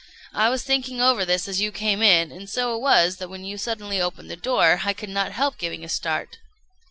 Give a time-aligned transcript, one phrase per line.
[0.33, 3.45] I was thinking over this as you came in, and so it was that when
[3.45, 6.39] you suddenly opened the door, I could not help giving a start."